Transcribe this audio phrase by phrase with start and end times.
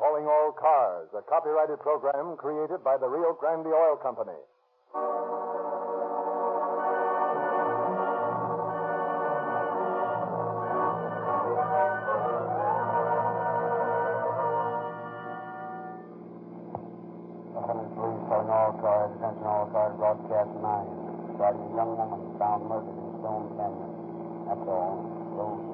[0.00, 4.32] Calling All Cars, a copyrighted program created by the Rio Grande Oil Company.
[17.60, 20.64] Angeles Police calling all oh, cars, attention all cars, broadcast 9.
[21.28, 23.92] Regarding a young woman found murdered in Stone Canyon.
[24.48, 24.96] That's all.
[25.36, 25.69] Those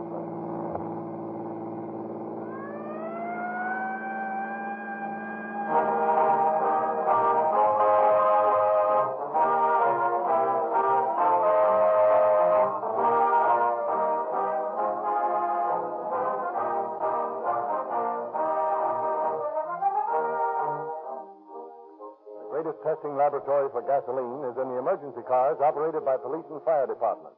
[24.07, 27.35] gasoline is in the emergency cars operated by police and fire departments.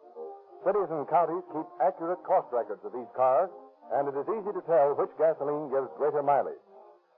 [0.68, 3.48] Cities and counties keep accurate cost records of these cars,
[3.96, 6.60] and it is easy to tell which gasoline gives greater mileage.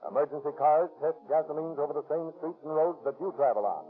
[0.07, 3.83] Emergency cars test gasolines over the same streets and roads that you travel on.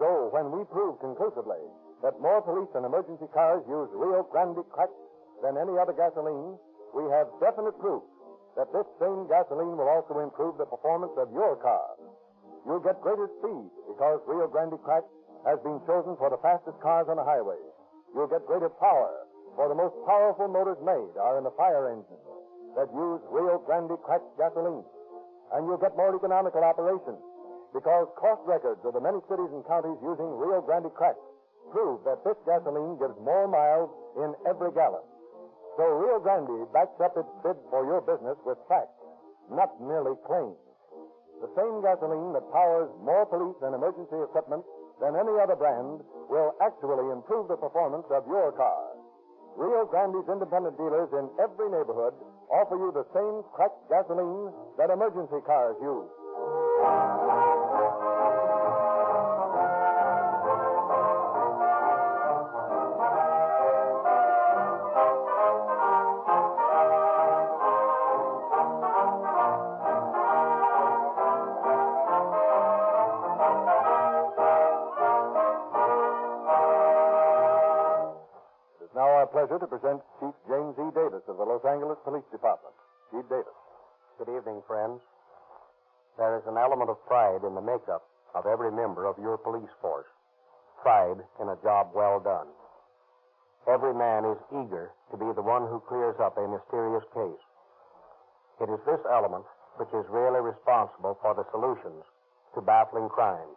[0.00, 1.60] So when we prove conclusively
[2.00, 4.96] that more police and emergency cars use Rio Grande cracked
[5.44, 6.56] than any other gasoline,
[6.96, 8.00] we have definite proof
[8.56, 11.92] that this same gasoline will also improve the performance of your car.
[12.64, 15.08] You'll get greater speed because Rio Grande Cracked
[15.44, 17.60] has been chosen for the fastest cars on the highway.
[18.16, 22.24] You'll get greater power, for the most powerful motors made are in the fire engines
[22.74, 24.82] that use Rio Grande Cracked gasoline.
[25.52, 27.14] And you'll get more economical operation
[27.76, 31.20] because cost records of the many cities and counties using Rio Grande Cracked
[31.70, 35.04] prove that this gasoline gives more miles in every gallon.
[35.76, 38.94] So Rio Grande backs up its bid for your business with facts,
[39.50, 40.56] not merely claims.
[41.44, 44.64] The same gasoline that powers more police and emergency equipment
[44.96, 46.00] than any other brand
[46.32, 48.96] will actually improve the performance of your car.
[49.52, 52.16] Rio Grande's independent dealers in every neighborhood
[52.48, 56.08] offer you the same cracked gasoline that emergency cars use.
[101.44, 102.04] The solutions
[102.54, 103.56] to baffling crimes.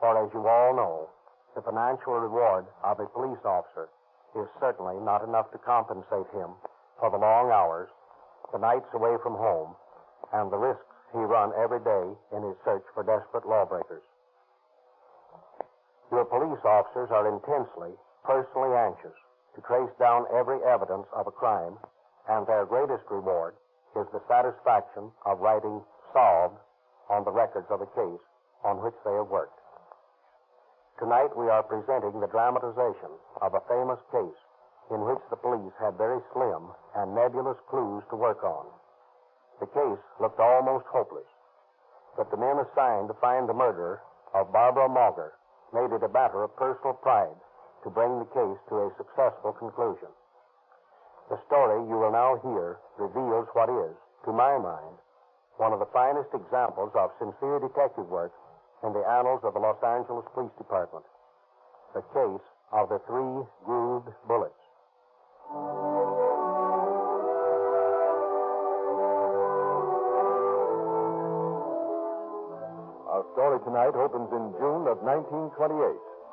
[0.00, 1.08] For as you all know,
[1.54, 3.88] the financial reward of a police officer
[4.36, 6.56] is certainly not enough to compensate him
[6.98, 7.88] for the long hours,
[8.52, 9.76] the nights away from home,
[10.32, 14.02] and the risks he run every day in his search for desperate lawbreakers.
[16.10, 17.92] Your police officers are intensely,
[18.24, 19.16] personally anxious
[19.54, 21.76] to trace down every evidence of a crime,
[22.28, 23.54] and their greatest reward
[23.96, 26.56] is the satisfaction of writing solved
[27.10, 28.24] on the records of the case
[28.64, 29.58] on which they have worked.
[30.98, 34.40] Tonight we are presenting the dramatization of a famous case
[34.90, 38.66] in which the police had very slim and nebulous clues to work on.
[39.58, 41.26] The case looked almost hopeless,
[42.16, 44.02] but the men assigned to find the murderer
[44.34, 45.32] of Barbara Mauger
[45.72, 47.40] made it a matter of personal pride
[47.82, 50.08] to bring the case to a successful conclusion.
[51.30, 53.96] The story you will now hear reveals what is,
[54.26, 55.01] to my mind,
[55.58, 58.32] one of the finest examples of sincere detective work
[58.82, 61.04] in the annals of the Los Angeles Police Department.
[61.94, 64.56] The case of the three grooved bullets.
[73.12, 75.62] Our story tonight opens in June of 1928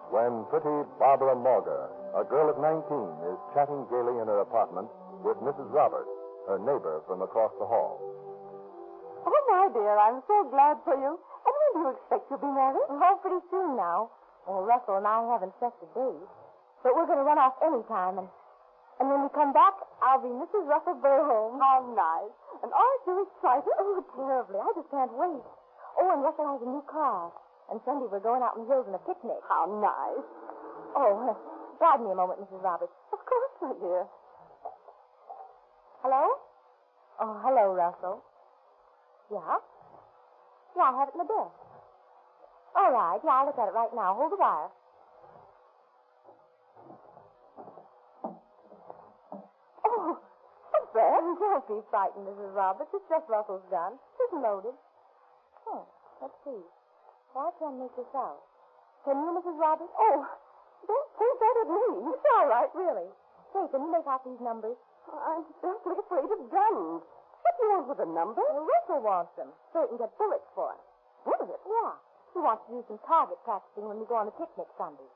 [0.10, 2.82] when pretty Barbara Mauger, a girl of 19,
[3.30, 4.90] is chatting gaily in her apartment
[5.22, 5.70] with Mrs.
[5.70, 6.10] Roberts,
[6.48, 8.19] her neighbor from across the hall.
[9.26, 11.20] Oh, my dear, I'm so glad for you.
[11.20, 12.88] And when do you expect to be married?
[12.88, 14.12] Oh, pretty soon now.
[14.48, 16.30] Well, Russell and I haven't set the date.
[16.84, 18.30] But we're going to run off any time, and
[19.00, 20.68] and when we come back, I'll be Mrs.
[20.68, 21.56] Russell Burholm.
[21.56, 22.36] How nice.
[22.60, 23.72] And aren't you excited?
[23.80, 24.60] Oh, terribly.
[24.60, 25.44] I just can't wait.
[26.04, 27.32] Oh, and Russell has a new car.
[27.72, 29.40] And Sunday we're going out in the hills on a picnic.
[29.48, 30.28] How nice.
[31.00, 32.60] Oh, uh, me a moment, Mrs.
[32.60, 32.92] Roberts.
[33.16, 34.04] Of course, my dear.
[36.04, 36.36] Hello?
[37.24, 38.20] Oh, hello, Russell.
[39.30, 39.58] Yeah?
[40.76, 41.58] Yeah, I have it in the desk.
[42.76, 43.20] All right.
[43.24, 44.18] Yeah, I'll look at it right now.
[44.18, 44.70] Hold the wire.
[49.86, 50.18] Oh,
[50.94, 51.22] that.
[51.40, 52.54] Don't be frightened, Mrs.
[52.54, 52.90] Roberts.
[52.94, 53.98] It's just Russell's gun.
[54.18, 54.74] It's loaded.
[55.70, 55.86] Oh,
[56.22, 56.62] let's see.
[57.34, 58.42] Well, I can't make this out.
[59.06, 59.58] Can you, Mrs.
[59.58, 59.94] Roberts?
[59.94, 60.26] Oh,
[60.88, 61.86] don't point that at me.
[62.10, 63.10] It's all right, really.
[63.54, 64.78] Say, can you make out these numbers?
[65.10, 67.02] I'm deathly afraid of guns.
[67.44, 68.42] What do you want with a number?
[68.44, 70.84] Well, Russell wants them, so he can get bullets for us.
[71.26, 71.64] Bullets?
[71.66, 71.94] Yeah.
[72.36, 75.08] He wants to do some target practicing when we go on a picnic Sunday.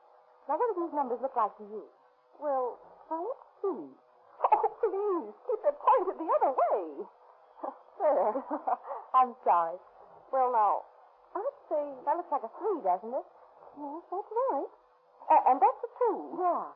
[0.50, 1.84] Now, what do these numbers look like to you?
[2.42, 2.76] Well,
[3.08, 3.84] let's see.
[4.44, 6.86] Oh, please, keep it pointed the other way.
[7.94, 8.34] There.
[9.14, 9.78] I'm sorry.
[10.34, 10.82] Well, now,
[11.38, 11.78] I'd say...
[12.04, 13.26] That looks like a three, doesn't it?
[13.78, 14.70] Yes, that's right.
[15.30, 16.18] A- and that's a two.
[16.42, 16.66] Yeah.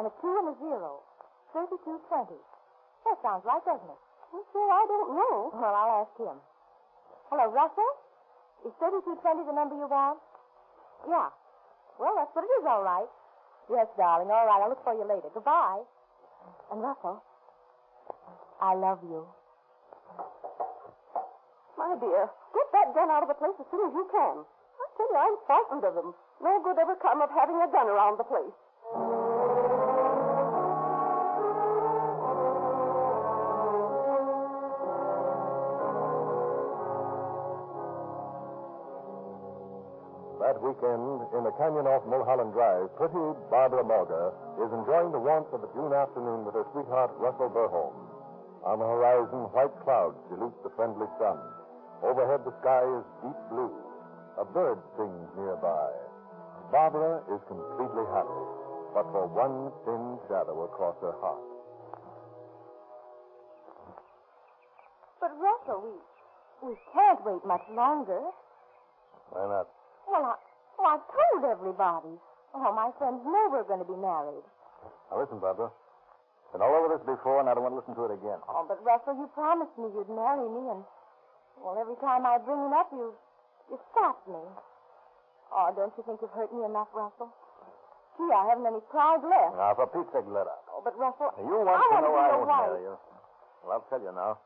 [0.00, 1.04] And a two and a zero.
[1.52, 2.40] Thirty-two twenty.
[3.04, 4.00] That sounds right, doesn't it?
[4.32, 5.36] Well, sir, I don't know.
[5.52, 6.40] Well, I'll ask him.
[7.28, 7.92] Hello, Russell?
[8.64, 10.18] Is 3220 the number you want?
[11.04, 11.28] Yeah.
[12.00, 13.10] Well, that's what it is, all right.
[13.68, 14.32] Yes, darling.
[14.32, 14.60] All right.
[14.64, 15.28] I'll look for you later.
[15.34, 15.84] Goodbye.
[16.72, 17.22] And Russell,
[18.60, 19.28] I love you.
[21.76, 24.44] My dear, get that gun out of the place as soon as you can.
[24.46, 26.14] I tell you, I'm frightened of them.
[26.40, 28.56] No good ever come of having a gun around the place.
[40.62, 43.18] Weekend, in the canyon off Mulholland Drive, pretty
[43.50, 44.30] Barbara Mauger
[44.62, 47.90] is enjoying the warmth of a June afternoon with her sweetheart, Russell Burholm.
[48.62, 51.34] On the horizon, white clouds dilute the friendly sun.
[52.06, 53.74] Overhead, the sky is deep blue.
[54.38, 55.90] A bird sings nearby.
[56.70, 58.44] Barbara is completely happy,
[58.94, 61.42] but for one thin shadow across her heart.
[65.18, 68.22] But Russell, we we can't wait much longer.
[69.34, 69.66] Why not?
[70.92, 72.12] I, told everybody.
[72.52, 74.44] All my friends know we're going to be married.
[75.08, 75.72] Now listen, Barbara.
[76.52, 78.36] Been all over this before, and I don't want to listen to it again.
[78.44, 80.84] Oh, but Russell, you promised me you'd marry me, and
[81.56, 83.16] well, every time I bring it up, you
[83.72, 84.36] you stop me.
[85.48, 87.32] Oh, don't you think you've hurt me enough, Russell?
[88.20, 89.56] Gee, I haven't any pride left.
[89.56, 90.60] Now, for Pete's sake, let up.
[90.68, 92.68] Oh, but Russell, You want I to want know to I won't wife.
[92.68, 92.94] marry you.
[93.64, 94.36] Well, I'll tell you now.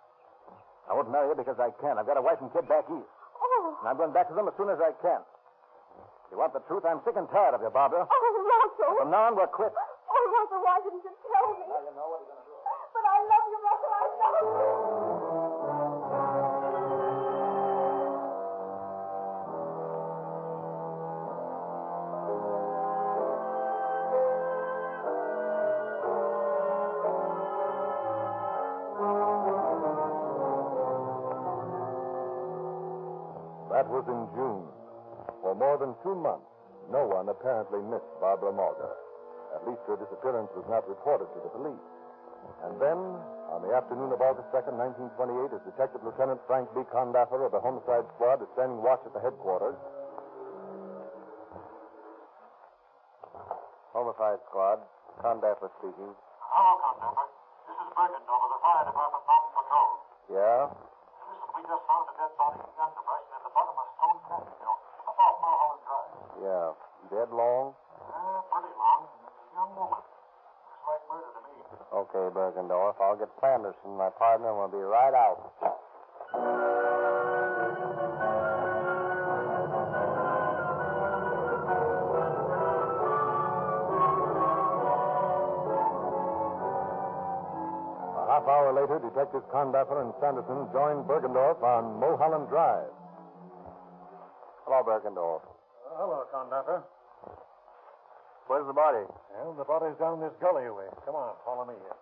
[0.87, 1.98] I won't marry you because I can.
[1.98, 3.10] I've got a wife and kid back east.
[3.43, 5.19] Oh, And I'm going back to them as soon as I can.
[6.31, 8.02] You want the truth, I'm sick and tired of you, Barbara.
[8.06, 8.94] oh, Russell.
[8.99, 9.75] From now on, we're quits.
[9.76, 11.64] Oh, Russell, why didn't you tell me?
[11.64, 12.56] you know what you're going to do.
[12.93, 13.93] But I love you, Russell.
[13.94, 15.67] I love you.
[33.72, 34.64] That was in June.
[35.46, 36.50] For more than two months,
[36.90, 38.90] no one apparently missed Barbara Mauger.
[39.54, 41.87] At least her disappearance was not reported to the police.
[42.66, 42.98] And then,
[43.54, 46.82] on the afternoon of August 2nd, 1928, as Detective Lieutenant Frank B.
[46.90, 49.78] Condaffer of the Homicide Squad is standing watch at the headquarters.
[53.94, 54.82] Homicide Squad,
[55.22, 56.10] Condaffer speaking.
[56.43, 57.26] Hello, Condaffer.
[57.70, 59.90] This is Bergendorf of the Fire Department Mountain Patrol.
[60.26, 60.75] Yeah?
[60.75, 64.19] Listen, we just found a dead body in the underbrush near the bottom of Stone
[64.26, 64.76] Canyon, you know,
[65.06, 66.26] up off Mulholland Drive.
[66.37, 66.69] Yeah.
[67.32, 67.75] Long?
[67.99, 69.02] Uh, pretty long.
[69.55, 69.99] Young woman.
[69.99, 71.55] Looks like murder to me.
[71.93, 72.94] Okay, Bergendorf.
[73.00, 75.52] I'll get Sanderson, my partner, and we'll be right out.
[88.17, 92.91] A half hour later, Detectives Condaffer and Sanderson joined Bergendorf on Mulholland Drive.
[94.65, 95.43] Hello, Bergendorf.
[95.96, 96.82] hello, Condaffer.
[98.46, 99.03] Where's the body?
[99.34, 100.86] Well, the body's down this gully way.
[101.05, 101.98] Come on, follow me here.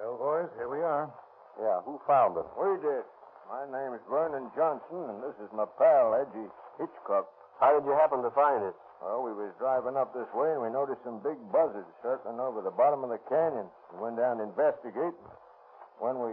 [0.00, 1.12] Well, boys, here we are.
[1.60, 2.48] Yeah, who found it?
[2.56, 3.04] We did.
[3.52, 6.48] My name is Vernon Johnson, and this is my pal, Edgy
[6.80, 7.28] Hitchcock.
[7.60, 8.74] How did you happen to find it?
[9.04, 12.64] Well, we was driving up this way, and we noticed some big buzzards circling over
[12.64, 13.68] the bottom of the canyon.
[13.92, 15.12] We went down to investigate.
[16.00, 16.32] When we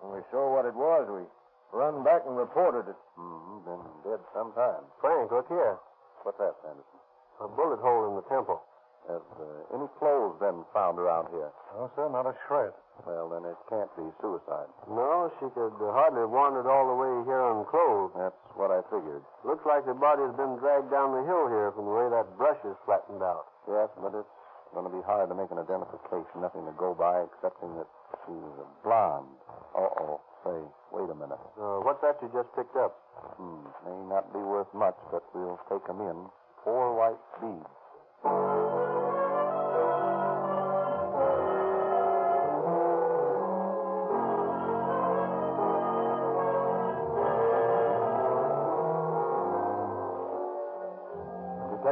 [0.00, 1.24] when we saw what it was, we
[1.72, 2.98] run back and reported it.
[3.18, 3.66] Mm-hmm.
[3.66, 4.84] Been dead some time.
[5.00, 5.78] Frank, look here.
[6.22, 7.00] What's that, Sanderson?
[7.40, 8.60] A bullet hole in the temple.
[9.08, 11.48] Have uh, any clothes been found around here?
[11.72, 12.76] No, sir, not a shred.
[13.08, 14.68] Well, then it can't be suicide.
[14.84, 18.12] No, she could uh, hardly have wandered all the way here unclothed.
[18.12, 19.24] That's what I figured.
[19.40, 22.60] Looks like the body's been dragged down the hill here from the way that brush
[22.68, 23.48] is flattened out.
[23.64, 24.28] Yes, but it's
[24.74, 26.40] going to be hard to make an identification.
[26.40, 27.88] Nothing to go by excepting that
[28.26, 29.30] she's a blonde.
[29.76, 30.20] Uh-oh.
[30.46, 30.56] Say,
[30.96, 31.40] wait a minute.
[31.60, 32.96] Uh, what's that you just picked up?
[33.36, 33.66] Hmm.
[33.84, 36.30] May not be worth much, but we'll take 'em in.
[36.64, 38.69] four white beads.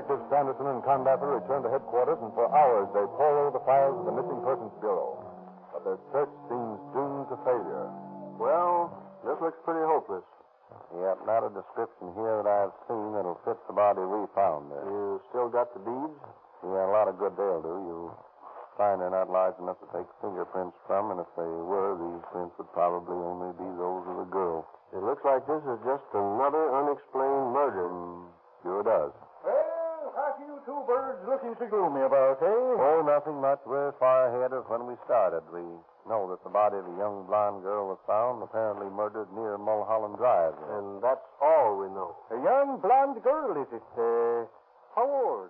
[0.09, 3.93] Detectives Sanderson and Condaffer return to headquarters, and for hours they pore over the files
[3.93, 5.21] of the Missing Persons Bureau.
[5.69, 7.93] But their search seems doomed to failure.
[8.41, 8.89] Well,
[9.21, 10.25] this looks pretty hopeless.
[10.97, 14.89] Yep, not a description here that I've seen that'll fit the body we found there.
[14.89, 16.17] You still got the beads?
[16.65, 17.77] Yeah, a lot of good they'll do.
[17.77, 18.09] You
[18.81, 22.57] find they're not large enough to take fingerprints from, and if they were, these prints
[22.57, 24.65] would probably only be those of the girl.
[24.97, 27.93] It looks like this is just another unexplained murder.
[27.93, 28.33] Mm,
[28.65, 29.13] sure does.
[29.45, 32.53] Well, what are you two birds looking so gloomy about, eh?
[32.53, 33.57] Oh, nothing much.
[33.65, 35.41] We're far ahead of when we started.
[35.49, 35.65] We
[36.05, 40.21] know that the body of the young blonde girl was found, apparently murdered near Mulholland
[40.21, 40.53] Drive.
[40.77, 42.13] And that's all we know.
[42.29, 43.89] A young blonde girl, is it?
[43.97, 44.45] Uh,
[44.93, 45.49] how old?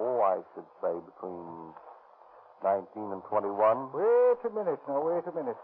[0.00, 1.76] Oh, I should say between
[2.64, 3.92] 19 and 21.
[3.92, 5.60] Wait a minute now, wait a minute.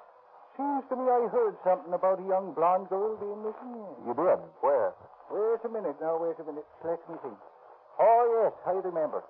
[0.60, 3.72] Seems to me I heard something about a young blonde girl being missing.
[4.04, 4.40] You did?
[4.60, 4.92] Where?
[5.32, 6.68] Wait a minute now, wait a minute.
[6.84, 7.40] Let me think.
[8.00, 9.22] Oh, yes, I remember.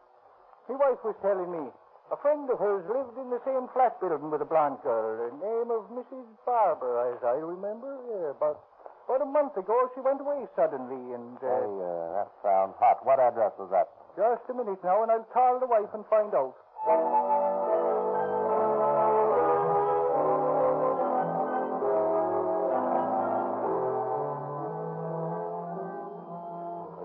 [0.68, 1.70] My wife was telling me
[2.12, 5.32] a friend of hers lived in the same flat building with a blonde girl, the
[5.40, 6.28] name of Mrs.
[6.44, 7.96] Barber, as I remember.
[8.08, 8.60] Yeah, about,
[9.08, 11.36] about a month ago, she went away suddenly, and...
[11.40, 13.00] Uh, Hey, uh, that sounds hot.
[13.04, 13.88] What address was that?
[14.16, 16.52] Just a minute now, and I'll call the wife and find out.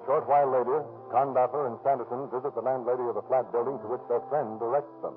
[0.08, 4.06] Short while later, Condaffer and Sanderson visit the landlady of the flat building to which
[4.08, 5.12] their friend directs them.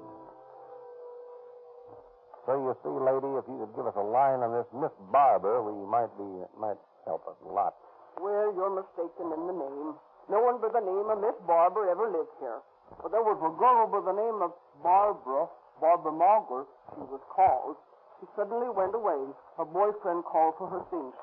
[2.42, 5.62] So you see, lady, if you could give us a line on this Miss Barber,
[5.62, 6.26] we might be
[6.58, 7.78] might help us a lot.
[8.18, 9.94] Well, you're mistaken in the name.
[10.26, 12.58] No one by the name of Miss Barber ever lived here.
[12.98, 14.50] But there was a girl by the name of
[14.82, 15.46] Barbara,
[15.78, 16.66] Barbara Margaret,
[16.98, 17.78] she was called.
[18.18, 19.22] She suddenly went away.
[19.54, 21.14] Her boyfriend called for her things.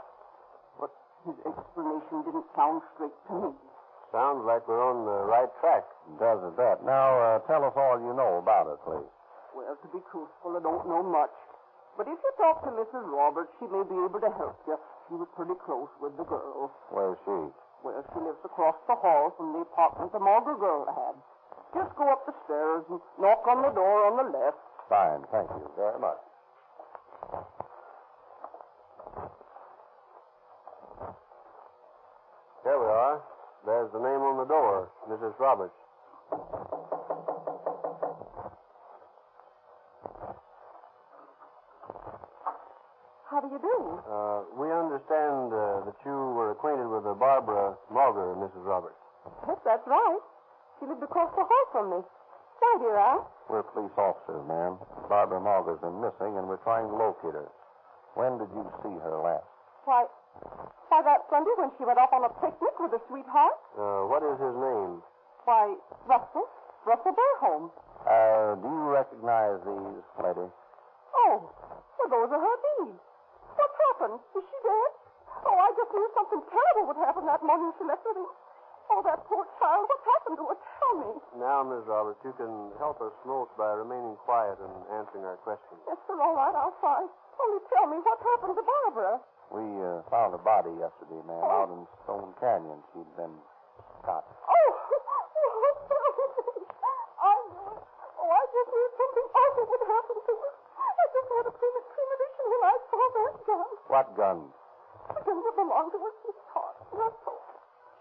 [1.28, 3.52] But his explanation didn't sound straight to me.
[4.16, 5.84] Sounds like we're on the right track.
[6.16, 6.88] Does it that?
[6.88, 9.12] Now, uh, tell us all you know about it, please.
[9.52, 11.36] Well, to be truthful, I don't know much.
[12.00, 13.04] But if you talk to Mrs.
[13.12, 14.80] Roberts, she may be able to help you.
[15.12, 16.72] She was pretty close with the girl.
[16.96, 17.52] Where's she?
[17.84, 21.16] Well, she lives across the hall from the apartment the Margaret girl had.
[21.76, 24.64] Just go up the stairs and knock on the door on the left.
[24.88, 26.24] Fine, thank you very much.
[32.68, 33.24] There we are.
[33.66, 35.24] There's the name on the door, Mrs.
[35.40, 35.74] Roberts.
[43.30, 43.76] How do you do?
[44.08, 48.64] Uh, we understand uh, that you were acquainted with uh, Barbara Mauger, Mrs.
[48.64, 48.98] Roberts.
[49.48, 50.20] Yes, that's right.
[50.80, 52.00] She lived across the hall from me.
[52.58, 53.28] Why, dear Aunt?
[53.52, 54.80] We're police officers, ma'am.
[55.12, 57.52] Barbara Mauger's been missing, and we're trying to locate her.
[58.16, 59.46] When did you see her last?
[59.86, 60.08] Why,
[60.90, 63.56] why, that Sunday when she went off on a picnic with her sweetheart?
[63.78, 65.04] Uh, what is his name?
[65.48, 65.80] Why,
[66.12, 66.44] Russell.
[66.84, 67.72] Russell Burholm.
[68.04, 70.44] Uh, do you recognize these, lady?
[70.44, 73.00] Oh, well, those are her beads.
[73.56, 74.20] What's happened?
[74.36, 74.92] Is she dead?
[75.48, 78.28] Oh, I just knew something terrible would happen that morning she left with him.
[78.92, 79.88] Oh, that poor child.
[79.88, 80.58] What's happened to her?
[80.60, 81.12] Tell me.
[81.40, 85.80] Now, Miss Roberts, you can help us most by remaining quiet and answering our questions.
[85.88, 87.08] Yes, sir, all right, I'll try.
[87.40, 89.24] Only tell me what happened to Barbara.
[89.52, 92.84] We uh, found a body yesterday, ma'am, out in Stone Canyon.
[92.92, 93.32] She'd been
[94.04, 94.28] shot.
[94.28, 95.24] Oh, oh,
[95.88, 96.32] tell me.
[97.18, 97.84] I knew it.
[98.18, 99.28] Oh, I just knew something
[99.92, 100.36] awful would happen to.
[100.78, 103.70] I just had a premonition when I saw that gun.
[103.88, 104.40] What gun?
[105.08, 107.40] The gun that belonged to her sweetheart, Russell.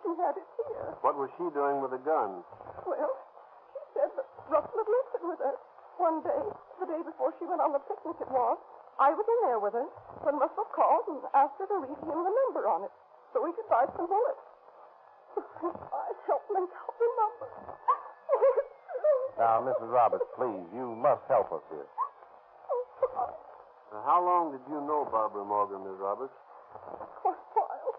[0.02, 0.88] She had it here.
[1.02, 2.42] What was she doing with the gun?
[2.86, 3.14] Well,
[3.72, 5.56] she said that Russell had left it with her.
[5.96, 6.42] One day,
[6.82, 8.58] the day before she went on the picnic it was,
[9.00, 9.88] I was in there with her
[10.26, 12.92] when Russell called and asked her to read him the number on it
[13.32, 14.44] so we could buy some bullets.
[15.40, 17.48] I helped make out the number.
[19.36, 19.92] Now, Mrs.
[19.92, 21.84] Roberts, please, you must help us here.
[23.92, 26.32] Now, how long did you know Barbara Mauger, Miss Roberts?
[27.20, 27.92] Quite a while.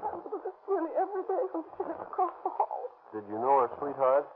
[0.00, 2.92] I it was just nearly every day when she lived across the hall.
[3.12, 4.28] Did you know her sweetheart?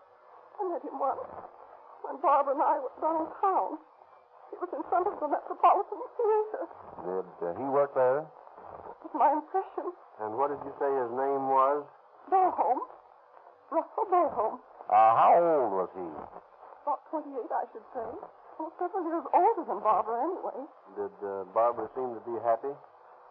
[0.61, 1.21] I met him once
[2.05, 3.81] when Barbara and I were downtown.
[4.53, 6.65] He was in front of the Metropolitan Theater.
[7.05, 8.25] Did uh, he work there?
[8.25, 9.93] It was my impression.
[10.21, 11.85] And what did you say his name was?
[12.29, 12.81] Burholm.
[13.73, 14.61] Russell Burholm.
[14.91, 16.07] Uh, how old was he?
[16.85, 18.09] About 28, I should say.
[18.61, 20.61] Well, several years older than Barbara, anyway.
[20.95, 22.71] Did uh, Barbara seem to be happy?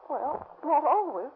[0.09, 1.31] Well, not always.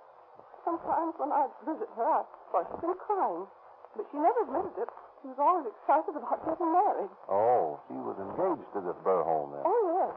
[0.67, 2.21] Sometimes when I'd visit her, I
[2.51, 3.47] thought she'd been crying.
[3.95, 4.89] but she never admitted it.
[5.23, 7.13] She was always excited about getting married.
[7.31, 9.63] Oh, she was engaged to this Burholm then.
[9.63, 10.13] Oh, yes.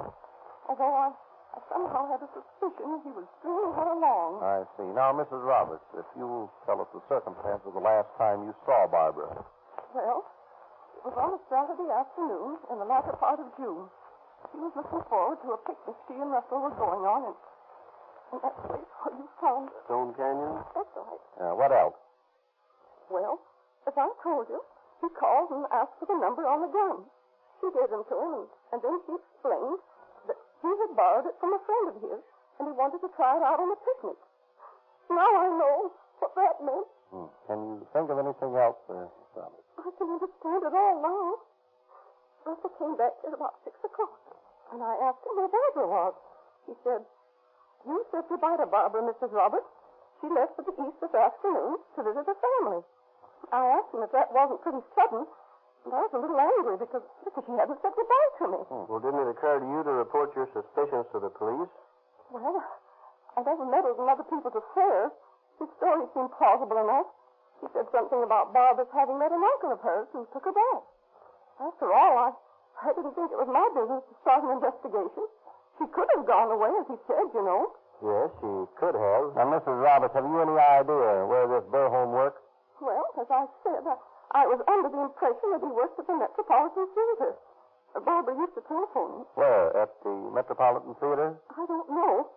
[0.68, 1.08] Although I,
[1.54, 4.42] I somehow had a suspicion he was stringing her along.
[4.42, 4.88] I see.
[4.90, 5.40] Now, Mrs.
[5.40, 9.30] Roberts, if you'll tell us the circumstances of the last time you saw Barbara.
[9.90, 13.90] Well, it was on a Saturday afternoon in the latter part of June.
[14.54, 17.34] She was looking forward to a picnic she and Russell were going on in,
[18.32, 19.66] in that place where you found.
[19.90, 20.62] Stone Canyon?
[20.78, 21.22] That's right.
[21.42, 21.98] Uh, what else?
[23.10, 23.42] Well,
[23.90, 24.62] as I told you,
[25.02, 27.02] he called and asked for the number on the gun.
[27.58, 29.82] She gave them to him, and, and then he explained
[30.30, 32.22] that he had borrowed it from a friend of his,
[32.62, 34.18] and he wanted to try it out on a picnic.
[35.10, 35.90] Now I know
[36.22, 36.88] what that meant.
[37.10, 37.28] Hmm.
[37.50, 39.10] Can you think of anything else, uh?
[39.80, 41.28] I can understand it all now.
[42.44, 44.12] Russell came back here about six o'clock,
[44.72, 46.14] and I asked him where Barbara was.
[46.68, 47.00] He said,
[47.88, 49.32] You said goodbye to Barbara, Mrs.
[49.32, 49.68] Roberts.
[50.20, 52.84] She left for the east this afternoon to visit her family.
[53.52, 55.24] I asked him if that wasn't pretty sudden,
[55.84, 58.60] and I was a little angry because, because she hadn't said goodbye to me.
[58.68, 58.84] Hmm.
[58.84, 61.72] Well, didn't it occur to you to report your suspicions to the police?
[62.28, 62.60] Well,
[63.36, 65.12] I never meddled in other people's affairs.
[65.56, 67.08] His story seemed plausible enough.
[67.60, 70.82] He said something about Barbara's having met an uncle of hers who took her back.
[71.60, 72.28] After all, I,
[72.80, 75.24] I didn't think it was my business to start an investigation.
[75.76, 77.76] She could have gone away, as he said, you know.
[78.00, 79.36] Yes, she could have.
[79.36, 79.76] Now, Mrs.
[79.76, 82.40] Roberts, have you any idea where this Burholm works?
[82.80, 83.96] Well, as I said, I,
[84.32, 87.36] I was under the impression that he worked at the Metropolitan Theater.
[87.92, 89.24] Barbara used to telephone him.
[89.36, 89.76] Where?
[89.76, 91.36] At the Metropolitan Theater?
[91.52, 92.30] I don't know.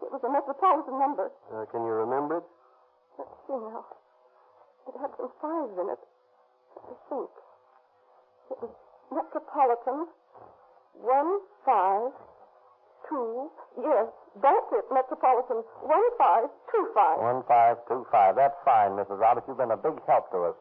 [0.00, 1.28] It was a Metropolitan number.
[1.52, 2.46] Uh, can you remember it?
[3.18, 3.84] Let's see now.
[4.84, 6.02] It had some fives in it.
[6.76, 7.30] I think.
[8.52, 8.72] It was
[9.08, 10.08] Metropolitan
[11.00, 12.12] one five
[13.08, 13.48] two.
[13.80, 14.12] Yes,
[14.42, 14.84] that's it.
[14.92, 17.16] Metropolitan one five two five.
[17.18, 18.36] 1525.
[18.36, 19.16] That's fine, Mrs.
[19.16, 19.48] Roberts.
[19.48, 20.56] You've been a big help to us.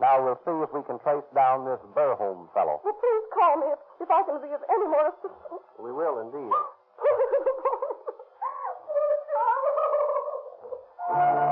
[0.00, 2.78] Now we'll see if we can trace down this Burholm fellow.
[2.86, 5.66] Well, please call me if, if I can be of any more assistance.
[5.76, 6.54] We will indeed.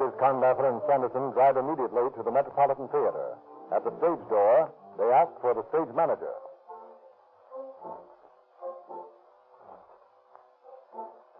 [0.00, 3.36] Detectives Condaffer and Sanderson drive immediately to the Metropolitan Theater.
[3.68, 6.32] At the stage door, they ask for the stage manager.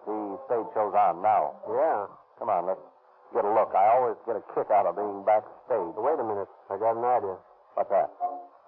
[0.04, 1.56] The stage show's on now.
[1.72, 2.04] Yeah.
[2.36, 2.84] Come on, let's
[3.32, 3.72] get a look.
[3.72, 5.96] I always get a kick out of being backstage.
[5.96, 6.52] But wait a minute.
[6.68, 7.40] I got an idea.
[7.80, 8.12] What's that?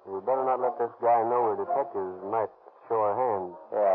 [0.09, 2.17] We better not let this guy know we're detectives.
[2.33, 2.49] Might
[2.89, 3.53] show our hands.
[3.69, 3.92] Yeah, that's a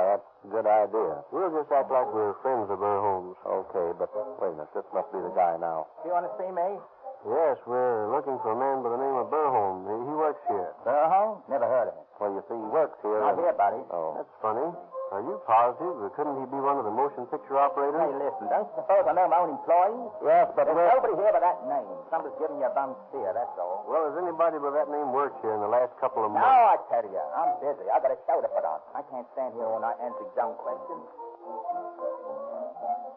[0.49, 1.23] good idea.
[1.31, 3.35] We'll just act like we're friends of Burholm's.
[3.45, 4.09] Okay, but
[4.41, 4.71] wait a minute.
[4.73, 5.87] This must be the guy now.
[6.05, 6.79] You want to see me?
[7.27, 9.83] Yes, we're looking for a man by the name of Burholm.
[9.83, 10.71] He, he works here.
[10.87, 11.43] Burholm?
[11.51, 12.05] Never heard of him.
[12.23, 13.19] Well, you see, he works here.
[13.19, 13.83] Not and- here, buddy.
[13.91, 14.15] Oh.
[14.15, 14.63] That's funny.
[15.07, 16.03] Are you positive?
[16.19, 17.95] Couldn't he be one of the motion picture operators?
[17.95, 20.11] Hey, listen, don't you suppose I know my own employees?
[20.19, 20.91] Yes, but There's we're...
[20.99, 21.87] nobody here by that name.
[22.11, 23.87] Somebody's giving you a bum steer, that's all.
[23.87, 26.43] Well, has anybody by that name worked here in the last couple of months?
[26.43, 26.51] No?
[26.51, 27.87] I tell you, I'm busy.
[27.87, 28.83] I've got a show to put on.
[28.99, 31.07] I can't stand here all night answering dumb questions.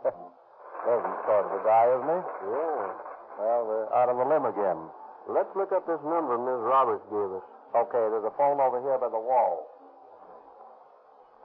[0.95, 2.21] Isn't sort of a guy, isn't he?
[2.55, 3.10] Yeah.
[3.41, 4.77] Well, we're out on the limb again.
[5.33, 6.61] Let's look up this number Ms.
[6.61, 7.47] Roberts gave us.
[7.73, 9.65] Okay, there's a phone over here by the wall.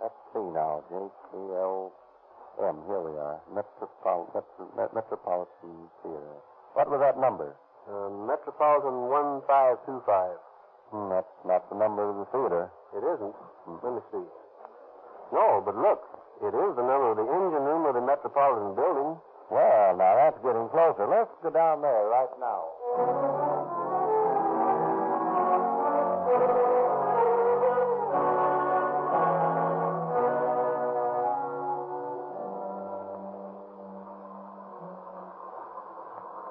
[0.04, 0.84] Let's see now.
[0.92, 2.76] J-K-L-M.
[2.84, 3.40] Here we are.
[3.48, 6.36] Metropol- Metro- Met- Metropolitan Theater.
[6.76, 7.56] What was that number?
[7.88, 10.36] Uh, Metropolitan 1525.
[10.92, 12.68] Hmm, that's not the number of the theater.
[12.92, 13.36] It isn't.
[13.88, 14.26] Let me see.
[15.32, 16.04] No, but look.
[16.44, 19.16] It is the number of the engine room of the Metropolitan building.
[19.52, 21.06] Well, now that's getting closer.
[21.06, 22.66] Let's go down there right now.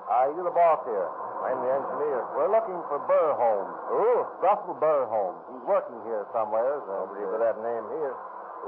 [0.07, 1.11] Ah, you're the boss here.
[1.45, 2.25] I'm the engineer.
[2.39, 3.67] We're looking for Burholm.
[3.91, 4.23] Who?
[4.39, 5.35] Russell Burholm.
[5.51, 6.79] He's working here somewhere.
[6.87, 8.15] Nobody with that name here.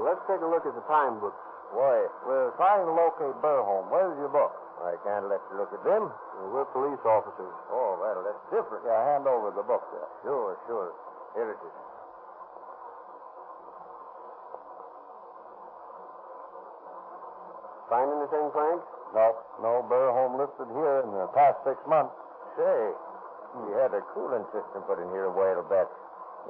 [0.02, 1.32] Let's take a look at the time book.
[1.74, 3.90] Why, we're trying to locate Burholm.
[3.90, 4.54] Where's your book?
[4.84, 6.12] I can't let you look at them.
[6.52, 7.54] We're police officers.
[7.72, 8.84] Oh, well, that's different.
[8.84, 10.08] Yeah, hand over the book there.
[10.22, 10.92] Sure, sure.
[11.34, 11.76] Here it is.
[17.88, 18.82] Find anything, Frank?
[19.14, 19.26] No,
[19.62, 22.12] no Burholm listed here in the past six months.
[22.58, 22.78] Say,
[23.62, 25.86] we had a cooling system put in here a while back.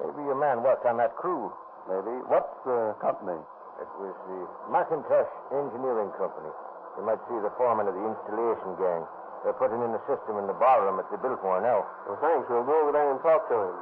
[0.01, 1.53] Maybe your man worked on that crew.
[1.87, 2.11] Maybe.
[2.27, 3.39] What's the company?
[3.77, 4.41] It was the
[4.73, 6.49] Macintosh Engineering Company.
[6.97, 9.05] You might see the foreman of the installation gang.
[9.45, 11.85] They're putting in a system in the barroom at the Biltmore now.
[12.09, 12.49] Well, thanks.
[12.49, 13.77] We'll go over there and talk to him.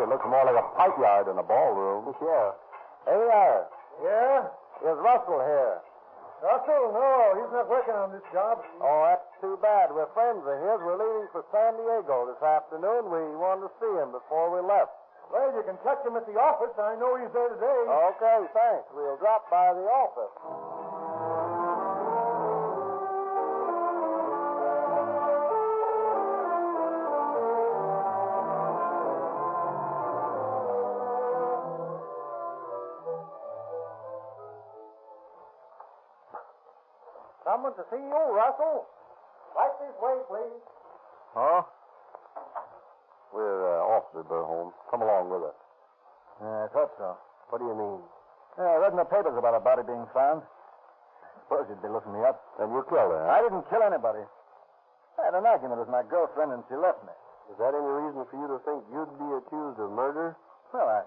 [0.00, 2.16] It looks more like a than a ballroom.
[2.24, 2.69] Yeah.
[3.06, 3.66] Hey there.
[4.04, 4.48] Yeah?
[4.86, 5.76] Is Russell here?
[6.40, 6.96] Russell?
[6.96, 8.64] No, he's not working on this job.
[8.80, 9.92] Oh, that's too bad.
[9.92, 10.78] We're friends of his.
[10.80, 13.12] We're leaving for San Diego this afternoon.
[13.12, 14.92] We wanted to see him before we left.
[15.28, 16.74] Well, you can catch him at the office.
[16.80, 17.80] I know he's there today.
[18.16, 18.88] Okay, thanks.
[18.96, 20.34] We'll drop by the office.
[37.90, 38.86] See you, Russell.
[39.54, 40.62] Right this way, please.
[41.34, 41.62] Huh?
[43.34, 44.72] We're uh, off to Burholm.
[44.90, 45.58] Come along with us.
[46.42, 47.14] Yeah, I thought so.
[47.50, 48.00] What do you mean?
[48.58, 50.42] Yeah, I read in the papers about a body being found.
[50.42, 52.38] I Suppose you'd be looking me up.
[52.58, 54.22] Then you killed her, I didn't kill anybody.
[55.18, 57.14] I had an argument with my girlfriend and she left me.
[57.50, 60.38] Is that any reason for you to think you'd be accused of murder?
[60.70, 61.02] Well, I,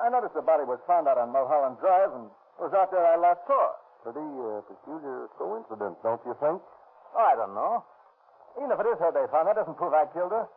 [0.00, 3.04] I noticed the body was found out on Mulholland Drive and it was out there
[3.04, 3.76] I last saw.
[4.02, 6.58] Pretty uh, peculiar coincidence, don't you think?
[6.58, 7.86] Oh, I don't know.
[8.58, 10.50] Even if it is her they found, that doesn't prove I killed her.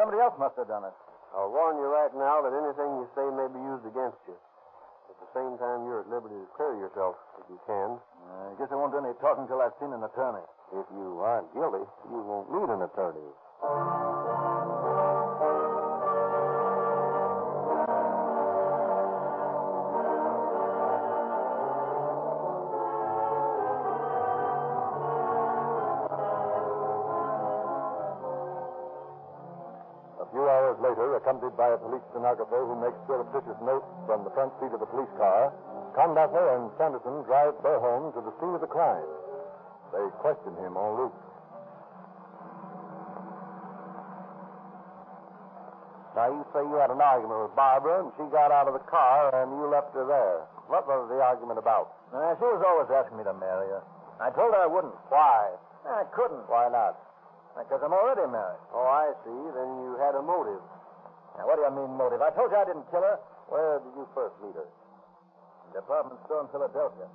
[0.00, 0.96] Somebody else must have done it.
[1.36, 4.36] I'll warn you right now that anything you say may be used against you.
[5.12, 8.00] At the same time, you're at liberty to clear yourself if you can.
[8.00, 10.44] Uh, I guess I won't do any talking until I've seen an attorney.
[10.72, 13.28] If you aren't guilty, you won't need an attorney.
[32.10, 35.52] Stenographer who makes surreptitious notes from the front seat of the police car,
[35.96, 39.06] Condaffer and Sanderson drive Burholm to the scene of the crime.
[39.92, 41.18] They question him en route.
[46.16, 48.84] Now, you say you had an argument with Barbara, and she got out of the
[48.88, 50.48] car, and you left her there.
[50.64, 51.92] What was the argument about?
[52.08, 53.84] Uh, she was always asking me to marry her.
[54.16, 54.96] I told her I wouldn't.
[55.12, 55.52] Why?
[55.84, 56.48] I couldn't.
[56.48, 56.96] Why not?
[57.52, 58.60] Because I'm already married.
[58.72, 59.40] Oh, I see.
[59.52, 60.60] Then you had a motive.
[61.36, 62.24] Now, what do you mean, motive?
[62.24, 63.20] I told you I didn't kill her.
[63.52, 64.68] Where did you first meet her?
[65.70, 67.06] The department store in Philadelphia.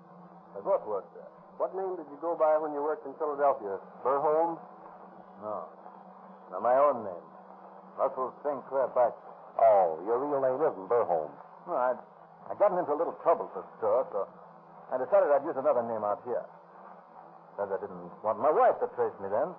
[0.54, 1.28] They both worked there.
[1.58, 3.82] What name did you go by when you worked in Philadelphia?
[4.06, 4.58] Burholm?
[5.42, 5.66] No.
[6.54, 7.26] Now, my own name.
[7.98, 9.30] Russell Sinclair Beitzel.
[9.62, 11.30] Oh, your real name isn't Burholm.
[11.68, 11.94] Well, I,
[12.50, 14.26] I gotten into a little trouble at the store, so
[14.90, 16.46] I decided I'd use another name out here.
[17.58, 19.54] Said I didn't want my wife to trace me then.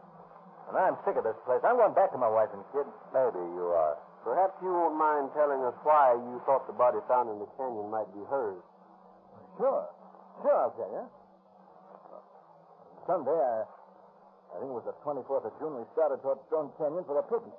[0.71, 1.61] And I'm sick of this place.
[1.63, 2.89] I'm going back to my wife and kid.
[3.13, 3.97] Maybe you are.
[4.23, 7.91] Perhaps you won't mind telling us why you thought the body found in the canyon
[7.91, 8.63] might be hers.
[9.59, 9.85] Sure.
[10.41, 11.05] Sure, I'll tell you.
[13.07, 13.67] Sunday, I,
[14.55, 17.27] I think it was the 24th of June, we started toward Stone Canyon for a
[17.27, 17.59] picnic.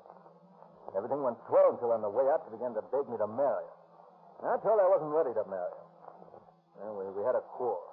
[0.95, 3.67] Everything went swell until on the way out, she began to beg me to marry
[3.67, 3.77] her.
[4.43, 5.87] And I told her I wasn't ready to marry her.
[6.87, 7.83] Anyway, we had a quarrel.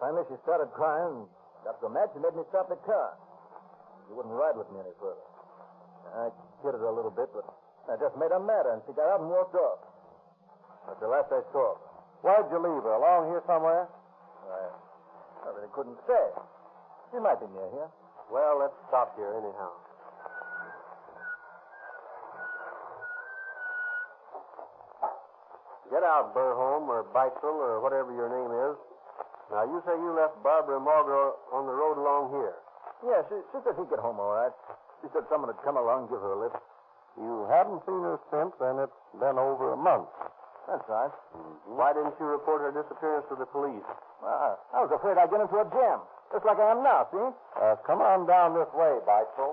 [0.00, 1.24] Finally, she started crying
[1.64, 3.16] got so mad she made me stop the car.
[4.04, 5.24] She wouldn't ride with me any further.
[6.12, 6.28] I
[6.64, 7.44] kidded her a little bit, but
[7.92, 9.84] I just made her madder, and she got up and walked off.
[10.88, 11.76] That's the last I saw.
[12.24, 12.96] Where'd you leave her?
[12.96, 13.84] Along here somewhere?
[13.84, 14.72] I,
[15.44, 16.24] I really couldn't say.
[17.12, 17.90] She might be near here.
[18.32, 19.72] Well, let's stop here anyhow.
[25.92, 28.76] Get out, Burholm or Beitzel or whatever your name is.
[29.52, 32.56] Now, you say you left Barbara Mauger on the road along here.
[33.04, 34.50] Yeah, she, she said she'd get home all right.
[35.04, 36.56] She said someone had come along and give her a lift.
[37.20, 40.08] You haven't seen her since, and it's been over a month.
[40.64, 41.12] That's right.
[41.68, 43.84] Why didn't you report her disappearance to the police?
[44.24, 46.00] Well, I, was afraid I'd get into a jam,
[46.32, 47.20] just like I am now, see?
[47.20, 49.52] Uh, come on down this way, Beitzel.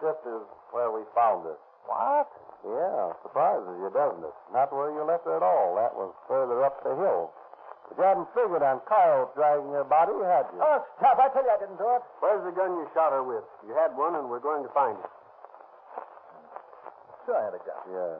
[0.00, 1.60] This is where we found her.
[1.84, 2.32] What?
[2.64, 4.36] Yeah, surprises you, doesn't it?
[4.56, 5.76] Not where you left her at all.
[5.76, 7.28] That was further up the hill.
[7.86, 10.58] But you hadn't figured on Kyle dragging her body, had you?
[10.58, 11.18] Oh, stop.
[11.22, 12.02] I tell you I didn't do it.
[12.18, 13.46] Where's the gun you shot her with?
[13.62, 15.10] You had one, and we're going to find it.
[17.26, 17.80] Sure, I had a gun.
[17.90, 18.18] Yeah.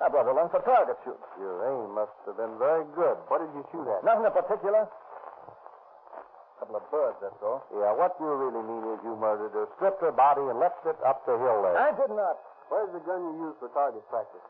[0.00, 1.20] I brought it along for target shooting.
[1.38, 3.20] Your aim must have been very good.
[3.28, 4.00] What did you shoot at?
[4.00, 4.88] Nothing in particular.
[4.88, 7.60] A couple of birds, that's all.
[7.72, 10.96] Yeah, what you really mean is you murdered her, stripped her body, and left it
[11.04, 11.76] up the hill there.
[11.76, 12.36] I did not.
[12.72, 14.44] Where's the gun you used for target practice?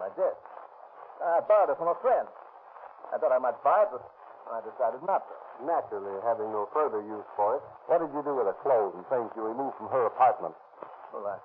[0.00, 0.40] My desk.
[1.20, 2.26] I borrowed it from a friend.
[3.14, 4.02] I thought I might buy it, but
[4.50, 5.34] I decided not to.
[5.62, 7.62] Naturally, having no further use for it.
[7.86, 10.50] What did you do with the clothes and things you removed from her apartment?
[11.14, 11.38] Well, I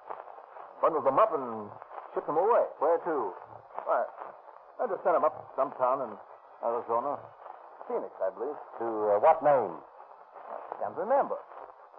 [0.81, 1.69] bundled them up and
[2.17, 2.65] shipped them away.
[2.81, 3.15] Where to?
[3.85, 4.01] Why,
[4.81, 6.11] I just sent them up to some town in
[6.65, 7.21] Arizona.
[7.85, 8.57] Phoenix, I believe.
[8.81, 9.77] To uh, what name?
[9.77, 11.37] I can't remember.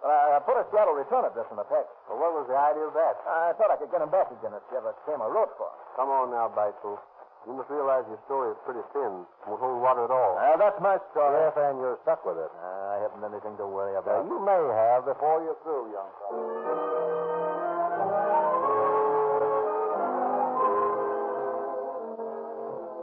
[0.03, 1.95] Well, I, I put a Seattle return address in the package.
[2.11, 3.15] Well, what was the idea of that?
[3.23, 5.71] I thought I could get him back again if you ever came I wrote for.
[5.95, 6.99] Come on now, Beitzel.
[7.47, 9.25] You must realize your story is pretty thin.
[9.49, 10.35] Won't hold water at all.
[10.37, 11.41] Well, that's my story.
[11.41, 12.51] Yes, and you're stuck with it.
[12.61, 14.25] I haven't anything to worry Uh, about.
[14.29, 17.51] you may have before you're through, young fellow.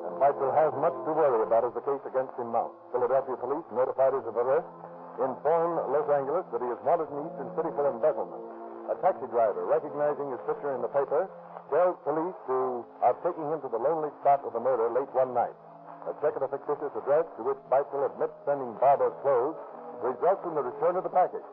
[0.06, 2.74] And Beitzel has much to worry about as the case against him mounts.
[2.92, 4.66] Philadelphia police, notified his of arrest,
[5.18, 8.42] inform Los Angeles that he is wanted in Eastern City for embezzlement.
[8.88, 11.28] A taxi driver, recognizing his picture in the paper,
[11.68, 15.36] tells police to are taking him to the lonely spot of the murder late one
[15.36, 15.52] night.
[16.08, 19.60] A check of a fictitious address to which Beitzel admits sending Barbara's clothes
[20.00, 21.44] results in the return of the package.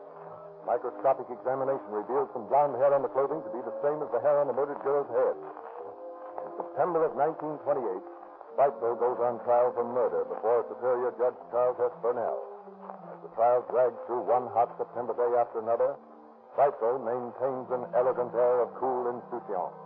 [0.64, 4.20] Microscopic examination reveals some blonde hair on the clothing to be the same as the
[4.24, 5.36] hair on the murdered girl's head.
[6.40, 7.68] In September of 1928,
[8.56, 11.92] Beitzel goes on trial for murder before Superior Judge Charles S.
[12.00, 12.40] Burnell.
[13.12, 16.00] As the trial drags through one hot September day after another,
[16.56, 19.76] Beitzel maintains an elegant air of cool insouciance.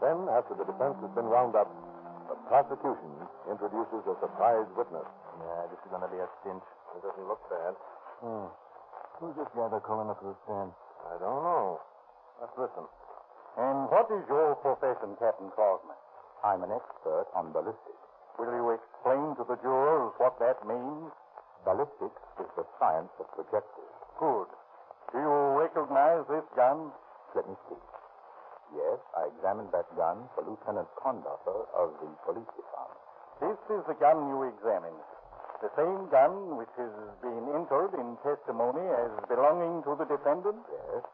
[0.00, 1.68] Then, after the defense has been wound up,
[2.28, 3.12] the prosecution
[3.52, 5.04] introduces a surprise witness.
[5.44, 6.64] Yeah, this is going to be a cinch.
[6.96, 7.76] It doesn't look bad.
[8.24, 8.48] Hmm.
[9.20, 10.72] Who's this guy they're calling up to the stand?
[11.04, 11.78] I don't know.
[12.40, 12.88] Let's listen.
[13.60, 16.00] And what is your profession, Captain Crossman?
[16.42, 18.04] I'm an expert on ballistics.
[18.40, 21.12] Will you explain to the jurors what that means?
[21.62, 23.94] Ballistics is the science of projectiles.
[24.18, 24.48] Good.
[25.14, 26.90] Do you recognize this gun?
[27.38, 27.78] Let me see.
[28.74, 32.98] Yes, I examined that gun for Lieutenant Condaffer of the police department.
[33.38, 34.98] This is the gun you examined.
[35.62, 36.90] The same gun which has
[37.22, 40.58] been entered in testimony as belonging to the defendant?
[40.66, 41.06] Yes.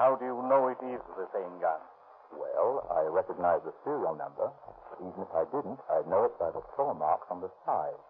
[0.00, 1.84] How do you know it is the same gun?
[2.32, 4.48] Well, I recognize the serial number.
[5.04, 8.00] Even if I didn't, I'd know it by the claw marks on the side.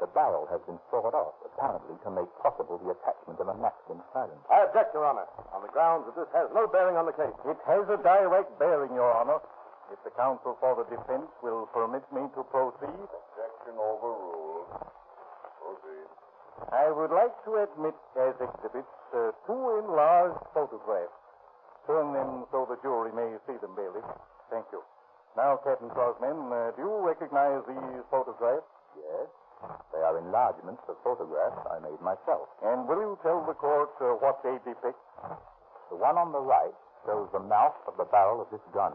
[0.00, 4.02] The barrel has been sawed off, apparently to make possible the attachment of a Maxim
[4.12, 4.48] silencer.
[4.50, 7.32] I object, Your Honor, on the grounds that this has no bearing on the case.
[7.46, 9.38] It has a direct bearing, Your Honor.
[9.92, 12.88] If the counsel for the defense will permit me to proceed.
[12.88, 14.72] Objection overruled.
[15.60, 16.08] Proceed.
[16.72, 21.12] I would like to admit as exhibits uh, two enlarged photographs.
[21.86, 24.06] Turn them so the jury may see them, Bailiff.
[24.50, 24.80] Thank you.
[25.36, 28.68] Now, Captain Crossman, uh, do you recognize these photographs?
[28.96, 29.28] Yes.
[29.92, 32.48] They are enlargements of photographs I made myself.
[32.62, 34.98] And will you tell the court uh, what they depict?
[35.90, 36.74] The one on the right
[37.06, 38.92] shows the mouth of the barrel of this gun.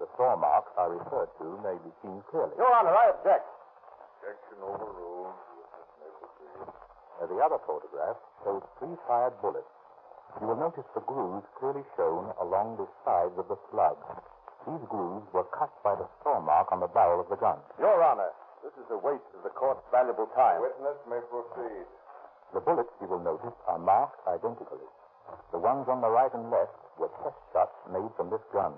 [0.00, 2.52] The saw marks I referred to may be seen clearly.
[2.56, 3.44] Your Honor, I object.
[4.20, 5.32] Objection overruled.
[6.00, 6.72] Witness.
[7.16, 9.68] Uh, the other photograph shows three fired bullets.
[10.40, 13.96] You will notice the grooves clearly shown along the sides of the slug.
[14.68, 17.56] These grooves were cut by the saw mark on the barrel of the gun.
[17.80, 18.28] Your Honor,
[18.66, 20.58] this is a waste of the court's valuable time.
[20.58, 21.86] Witness may proceed.
[22.50, 24.82] The bullets, you will notice, are marked identically.
[25.54, 28.74] The ones on the right and left were test shots made from this gun.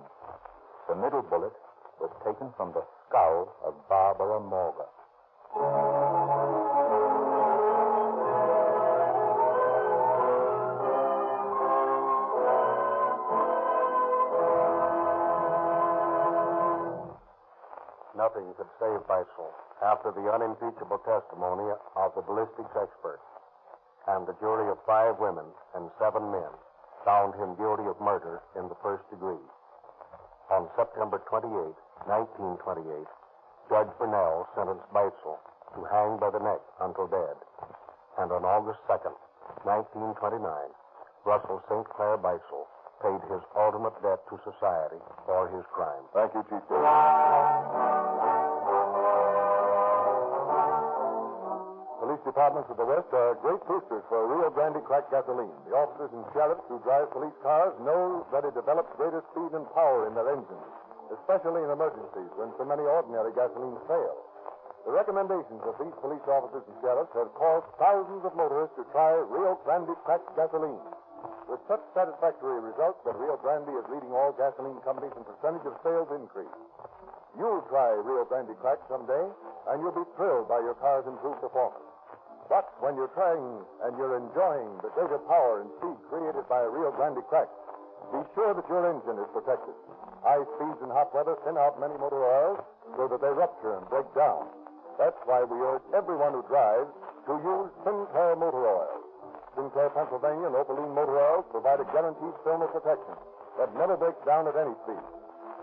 [0.92, 1.56] The middle bullet
[2.04, 4.92] was taken from the skull of Barbara Mauger.
[18.28, 19.48] Nothing could save Beitzel
[19.80, 21.64] after the unimpeachable testimony
[21.96, 23.24] of the ballistics expert.
[24.04, 26.52] And the jury of five women and seven men
[27.08, 29.40] found him guilty of murder in the first degree.
[30.52, 31.72] On September 28,
[32.04, 33.08] 1928,
[33.72, 35.40] Judge Burnell sentenced Beitzel
[35.72, 37.36] to hang by the neck until dead.
[38.20, 39.16] And on August 2nd,
[39.64, 40.36] 1929,
[41.24, 41.88] Russell St.
[41.96, 42.67] Clair Beitzel
[43.02, 46.02] paid his ultimate debt to society for his crime.
[46.14, 46.62] Thank you, Chief.
[52.02, 55.54] Police departments of the West are great boosters for Rio Grande cracked gasoline.
[55.70, 59.68] The officers and sheriffs who drive police cars know that it develops greater speed and
[59.76, 60.68] power in their engines,
[61.14, 64.16] especially in emergencies when so many ordinary gasolines fail.
[64.86, 69.12] The recommendations of these police officers and sheriffs have caused thousands of motorists to try
[69.12, 70.80] Rio Grande cracked gasoline.
[71.48, 75.80] With such satisfactory results that Rio Grande is leading all gasoline companies in percentage of
[75.80, 76.52] sales increase.
[77.40, 79.24] You'll try Rio Grande crack someday,
[79.72, 81.88] and you'll be thrilled by your car's improved performance.
[82.52, 86.92] But when you're trying and you're enjoying the greater power and speed created by Rio
[86.92, 87.48] Grande crack,
[88.12, 89.72] be sure that your engine is protected.
[90.20, 92.60] High speeds and hot weather thin out many motor oils
[92.96, 94.48] so that they rupture and break down.
[95.00, 96.92] That's why we urge everyone who drives
[97.24, 98.97] to use Sinclair motor oil.
[99.58, 103.18] Sinclair, Pennsylvania, and Opaline motor oils provide a guaranteed film of protection
[103.58, 105.02] that never breaks down at any speed.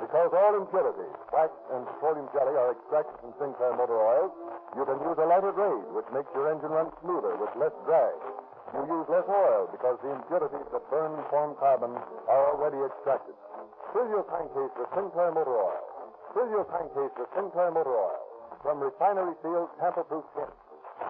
[0.03, 4.35] Because all impurities, wax and petroleum jelly, are extracted from Sinclair motor oils,
[4.75, 8.19] you can use a lighter grade, which makes your engine run smoother with less drag.
[8.75, 11.95] You use less oil because the impurities that burn form carbon
[12.27, 13.39] are already extracted.
[13.95, 15.79] Fill your crankcase with Sinclair Motor Oil.
[16.35, 18.19] Fill your crankcase with Sinclair Motor Oil
[18.59, 20.51] from refinery sealed tamper-proof tin.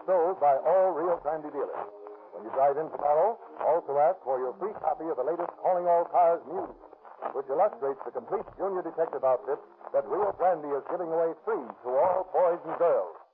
[0.05, 1.94] Sold by all Rio Grande dealers.
[2.35, 5.87] When you drive in tomorrow, also ask for your free copy of the latest Calling
[5.87, 6.75] All Cars news,
[7.31, 9.55] which illustrates the complete junior detective outfit
[9.95, 13.24] that Rio Grande is giving away free to all boys and girls.